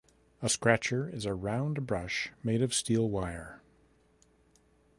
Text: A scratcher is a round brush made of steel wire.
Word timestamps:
A 0.41 0.49
scratcher 0.49 1.07
is 1.07 1.25
a 1.27 1.35
round 1.35 1.85
brush 1.85 2.31
made 2.43 2.63
of 2.63 2.73
steel 2.73 3.07
wire. 3.07 3.61